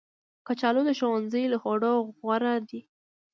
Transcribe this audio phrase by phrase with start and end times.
[0.47, 2.81] کچالو د ښوونځي له خوړو غوره دي